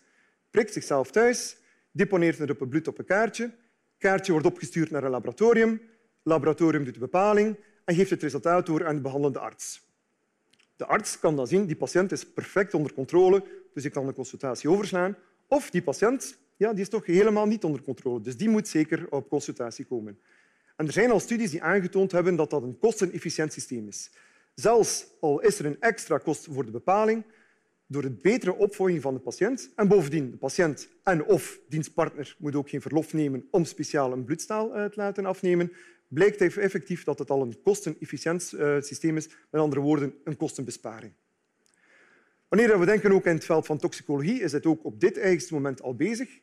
prikt 0.51 0.73
zichzelf 0.73 1.11
thuis, 1.11 1.57
deponeert 1.91 2.39
een 2.39 2.45
druppel 2.45 2.67
bloed 2.67 2.87
op 2.87 2.99
een 2.99 3.05
kaartje. 3.05 3.43
Het 3.43 3.53
kaartje 3.97 4.31
wordt 4.31 4.47
opgestuurd 4.47 4.91
naar 4.91 5.03
een 5.03 5.09
laboratorium. 5.09 5.71
Het 5.71 5.79
laboratorium 6.23 6.83
doet 6.83 6.93
de 6.93 6.99
bepaling 6.99 7.55
en 7.85 7.95
geeft 7.95 8.09
het 8.09 8.21
resultaat 8.21 8.65
door 8.65 8.85
aan 8.85 8.95
de 8.95 9.01
behandelende 9.01 9.39
arts. 9.39 9.84
De 10.75 10.85
arts 10.85 11.19
kan 11.19 11.35
dan 11.35 11.47
zien 11.47 11.65
die 11.65 11.75
patiënt 11.75 12.11
is 12.11 12.25
perfect 12.25 12.73
onder 12.73 12.93
controle, 12.93 13.43
dus 13.73 13.85
ik 13.85 13.91
kan 13.91 14.05
de 14.05 14.13
consultatie 14.13 14.69
overslaan. 14.69 15.17
Of 15.47 15.69
die 15.69 15.81
patiënt 15.81 16.37
ja, 16.57 16.71
die 16.71 16.81
is 16.81 16.89
toch 16.89 17.05
helemaal 17.05 17.45
niet 17.45 17.63
onder 17.63 17.81
controle. 17.81 18.21
Dus 18.21 18.37
die 18.37 18.49
moet 18.49 18.67
zeker 18.67 19.07
op 19.09 19.29
consultatie 19.29 19.85
komen. 19.85 20.19
En 20.75 20.85
er 20.85 20.93
zijn 20.93 21.11
al 21.11 21.19
studies 21.19 21.51
die 21.51 21.63
aangetoond 21.63 22.11
hebben 22.11 22.35
dat 22.35 22.49
dat 22.49 22.63
een 22.63 22.77
kostenefficiënt 22.77 23.53
systeem 23.53 23.87
is. 23.87 24.11
Zelfs 24.53 25.07
al 25.19 25.41
is 25.41 25.59
er 25.59 25.65
een 25.65 25.79
extra 25.79 26.17
kost 26.17 26.47
voor 26.51 26.65
de 26.65 26.71
bepaling, 26.71 27.23
door 27.87 28.01
de 28.01 28.11
betere 28.11 28.55
opvolging 28.55 29.01
van 29.01 29.13
de 29.13 29.19
patiënt. 29.19 29.71
En 29.75 29.87
bovendien, 29.87 30.31
de 30.31 30.37
patiënt 30.37 30.89
en 31.03 31.25
of 31.25 31.59
dienstpartner 31.69 32.35
moet 32.39 32.55
ook 32.55 32.69
geen 32.69 32.81
verlof 32.81 33.13
nemen 33.13 33.47
om 33.51 33.65
speciaal 33.65 34.11
een 34.11 34.23
bloedstaal 34.23 34.75
eh, 34.75 34.85
te 34.85 34.99
laten 34.99 35.25
afnemen, 35.25 35.71
blijkt 36.07 36.41
effectief 36.41 37.03
dat 37.03 37.19
het 37.19 37.29
al 37.29 37.41
een 37.41 37.61
kostenefficiënt 37.61 38.53
eh, 38.53 38.75
systeem 38.79 39.17
is. 39.17 39.27
Met 39.49 39.61
andere 39.61 39.81
woorden, 39.81 40.13
een 40.23 40.37
kostenbesparing. 40.37 41.13
Wanneer 42.47 42.79
we 42.79 42.85
denken 42.85 43.11
ook 43.11 43.25
in 43.25 43.33
het 43.33 43.45
veld 43.45 43.65
van 43.65 43.77
toxicologie, 43.77 44.41
is 44.41 44.51
het 44.51 44.65
ook 44.65 44.85
op 44.85 44.99
dit 44.99 45.17
eigenste 45.17 45.53
moment 45.53 45.81
al 45.81 45.95
bezig. 45.95 46.39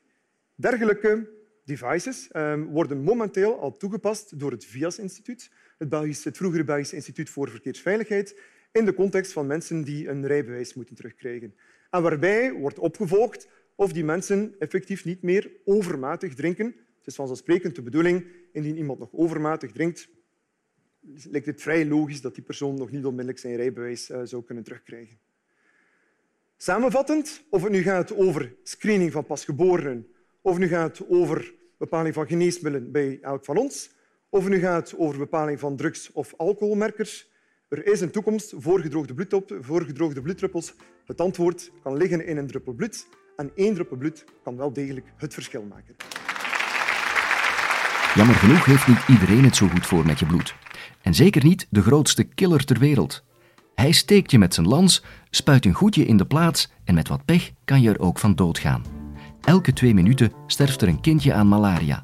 Dergelijke 0.54 1.30
devices 1.64 2.28
ehm, 2.30 2.62
worden 2.62 3.02
momenteel 3.02 3.60
al 3.60 3.76
toegepast 3.76 4.38
door 4.38 4.50
het 4.50 4.64
VIAS-instituut, 4.64 5.50
het, 5.78 5.88
Belgisch, 5.88 6.24
het 6.24 6.36
vroegere 6.36 6.64
Belgisch 6.64 6.92
Instituut 6.92 7.30
voor 7.30 7.50
Verkeersveiligheid, 7.50 8.40
in 8.72 8.84
de 8.84 8.94
context 8.94 9.32
van 9.32 9.46
mensen 9.46 9.82
die 9.82 10.08
een 10.08 10.26
rijbewijs 10.26 10.74
moeten 10.74 10.94
terugkrijgen. 10.94 11.54
En 11.90 12.02
waarbij 12.02 12.52
wordt 12.52 12.78
opgevolgd 12.78 13.48
of 13.74 13.92
die 13.92 14.04
mensen 14.04 14.54
effectief 14.58 15.04
niet 15.04 15.22
meer 15.22 15.50
overmatig 15.64 16.34
drinken. 16.34 16.66
Het 16.66 17.06
is 17.06 17.14
vanzelfsprekend 17.14 17.74
de 17.74 17.82
bedoeling, 17.82 18.26
indien 18.52 18.76
iemand 18.76 18.98
nog 18.98 19.08
overmatig 19.12 19.72
drinkt, 19.72 20.08
lijkt 21.30 21.46
het 21.46 21.62
vrij 21.62 21.86
logisch 21.86 22.20
dat 22.20 22.34
die 22.34 22.44
persoon 22.44 22.74
nog 22.74 22.90
niet 22.90 23.04
onmiddellijk 23.04 23.38
zijn 23.38 23.56
rijbewijs 23.56 24.10
eh, 24.10 24.20
zou 24.24 24.44
kunnen 24.44 24.64
terugkrijgen. 24.64 25.18
Samenvattend, 26.56 27.44
of 27.50 27.62
het 27.62 27.72
nu 27.72 27.82
gaat 27.82 28.16
over 28.16 28.54
screening 28.62 29.12
van 29.12 29.26
pasgeborenen, 29.26 30.06
of 30.40 30.52
het 30.52 30.62
nu 30.62 30.68
gaat 30.68 31.08
over 31.08 31.54
bepaling 31.78 32.14
van 32.14 32.26
geneesmiddelen 32.26 32.92
bij 32.92 33.18
elk 33.20 33.44
van 33.44 33.56
ons, 33.56 33.90
of 34.28 34.44
het 34.44 34.52
nu 34.52 34.58
gaat 34.58 34.94
over 34.96 35.18
bepaling 35.18 35.60
van 35.60 35.76
drugs- 35.76 36.12
of 36.12 36.34
alcoholmerkers, 36.36 37.30
er 37.72 37.86
is 37.86 38.00
een 38.00 38.10
toekomst 38.10 38.54
voor 38.56 38.80
gedroogde, 38.80 39.14
bloed 39.14 39.54
voor 39.60 39.82
gedroogde 39.84 40.22
bloeddruppels. 40.22 40.74
Het 41.06 41.20
antwoord 41.20 41.72
kan 41.82 41.96
liggen 41.96 42.26
in 42.26 42.36
een 42.36 42.46
druppel 42.46 42.72
bloed. 42.72 43.06
En 43.36 43.50
één 43.54 43.74
druppel 43.74 43.96
bloed 43.96 44.24
kan 44.42 44.56
wel 44.56 44.72
degelijk 44.72 45.06
het 45.16 45.34
verschil 45.34 45.62
maken. 45.62 45.96
Jammer 48.14 48.34
genoeg 48.34 48.64
heeft 48.64 48.88
niet 48.88 49.08
iedereen 49.08 49.44
het 49.44 49.56
zo 49.56 49.68
goed 49.68 49.86
voor 49.86 50.06
met 50.06 50.18
je 50.18 50.26
bloed. 50.26 50.54
En 51.02 51.14
zeker 51.14 51.44
niet 51.44 51.66
de 51.70 51.82
grootste 51.82 52.22
killer 52.22 52.64
ter 52.64 52.78
wereld. 52.78 53.24
Hij 53.74 53.92
steekt 53.92 54.30
je 54.30 54.38
met 54.38 54.54
zijn 54.54 54.68
lans, 54.68 55.02
spuit 55.30 55.64
een 55.64 55.72
goedje 55.72 56.06
in 56.06 56.16
de 56.16 56.24
plaats 56.24 56.70
en 56.84 56.94
met 56.94 57.08
wat 57.08 57.24
pech 57.24 57.50
kan 57.64 57.80
je 57.80 57.90
er 57.90 58.00
ook 58.00 58.18
van 58.18 58.34
doodgaan. 58.34 58.84
Elke 59.40 59.72
twee 59.72 59.94
minuten 59.94 60.32
sterft 60.46 60.82
er 60.82 60.88
een 60.88 61.00
kindje 61.00 61.32
aan 61.32 61.48
malaria. 61.48 62.00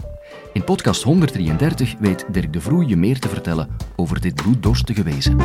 In 0.53 0.65
podcast 0.65 1.03
133 1.03 1.95
weet 1.99 2.25
Dirk 2.33 2.53
de 2.53 2.61
Vroei 2.61 2.87
je 2.87 2.97
meer 2.97 3.19
te 3.19 3.29
vertellen 3.29 3.77
over 3.97 4.21
dit 4.21 4.35
bloeddorstige 4.35 5.03
wezen. 5.03 5.37